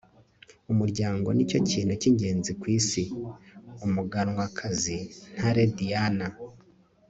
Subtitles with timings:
[0.71, 3.03] umuryango ni cyo kintu cy'ingenzi ku isi.-
[3.85, 4.97] umuganwakazi
[5.35, 6.27] ntare diana